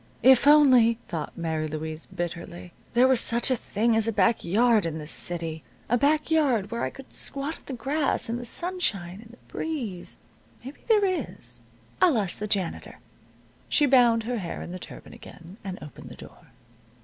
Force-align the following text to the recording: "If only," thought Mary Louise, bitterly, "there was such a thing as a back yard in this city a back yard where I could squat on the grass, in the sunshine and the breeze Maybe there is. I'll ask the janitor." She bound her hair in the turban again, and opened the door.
"If 0.23 0.47
only," 0.47 0.97
thought 1.07 1.37
Mary 1.37 1.67
Louise, 1.67 2.07
bitterly, 2.07 2.73
"there 2.95 3.07
was 3.07 3.21
such 3.21 3.51
a 3.51 3.55
thing 3.55 3.95
as 3.95 4.07
a 4.07 4.11
back 4.11 4.43
yard 4.43 4.83
in 4.83 4.97
this 4.97 5.11
city 5.11 5.63
a 5.89 5.95
back 5.95 6.31
yard 6.31 6.71
where 6.71 6.81
I 6.83 6.89
could 6.89 7.13
squat 7.13 7.55
on 7.57 7.61
the 7.67 7.73
grass, 7.73 8.27
in 8.27 8.37
the 8.37 8.43
sunshine 8.43 9.21
and 9.21 9.29
the 9.29 9.37
breeze 9.47 10.17
Maybe 10.65 10.79
there 10.87 11.05
is. 11.05 11.59
I'll 12.01 12.17
ask 12.17 12.39
the 12.39 12.47
janitor." 12.47 12.97
She 13.69 13.85
bound 13.85 14.23
her 14.23 14.39
hair 14.39 14.63
in 14.63 14.71
the 14.71 14.79
turban 14.79 15.13
again, 15.13 15.57
and 15.63 15.77
opened 15.83 16.09
the 16.09 16.15
door. 16.15 16.47